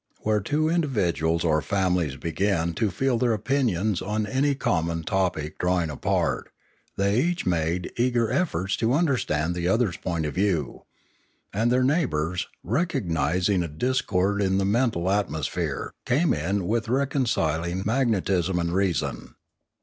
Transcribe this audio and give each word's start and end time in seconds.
Where 0.21 0.41
two 0.41 0.67
individuals 0.67 1.43
or 1.43 1.61
families 1.61 2.15
began 2.15 2.73
to 2.73 2.89
feel 2.89 3.19
their 3.19 3.33
opinions 3.33 4.01
on 4.01 4.25
any 4.25 4.55
common 4.55 5.03
topic 5.03 5.59
drawing 5.59 5.91
apart, 5.91 6.49
they 6.97 7.21
each 7.21 7.45
made 7.45 7.91
eager 7.97 8.31
efforts 8.31 8.75
to 8.77 8.93
understand 8.93 9.53
the 9.53 9.67
other's 9.67 9.97
point 9.97 10.25
of 10.25 10.33
view; 10.33 10.85
and 11.53 11.71
their 11.71 11.83
neighbours, 11.83 12.47
recognising 12.63 13.61
a 13.61 13.67
dis 13.67 14.01
cord 14.01 14.41
in 14.41 14.57
the 14.57 14.65
mental 14.65 15.07
atmosphere, 15.11 15.93
came 16.07 16.33
in 16.33 16.65
with 16.65 16.87
reconcil 16.87 17.63
ing 17.67 17.83
magnetism 17.85 18.57
and 18.57 18.73
reason. 18.73 19.35